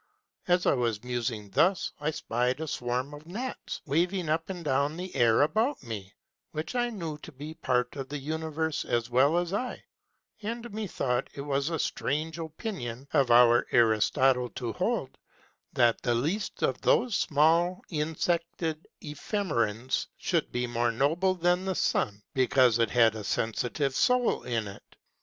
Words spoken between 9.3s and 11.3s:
as I: And methought